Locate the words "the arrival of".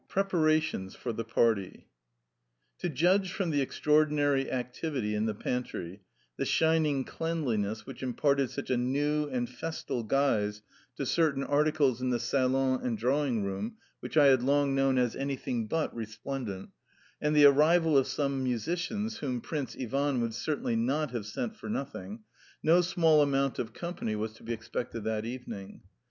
17.35-18.07